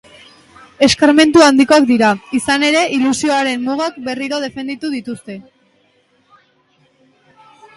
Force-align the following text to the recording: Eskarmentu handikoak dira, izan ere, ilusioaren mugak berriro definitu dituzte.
Eskarmentu 0.85 1.41
handikoak 1.47 1.85
dira, 1.89 2.07
izan 2.39 2.65
ere, 2.69 2.81
ilusioaren 2.95 3.61
mugak 3.67 3.99
berriro 4.09 4.41
definitu 4.45 4.91
dituzte. 4.95 5.37